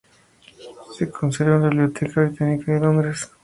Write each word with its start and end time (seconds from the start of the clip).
Se 0.97 1.11
conserva 1.11 1.57
en 1.57 1.61
la 1.61 1.69
Biblioteca 1.69 2.21
Británica 2.23 2.73
de 2.73 2.79
Londres. 2.79 3.29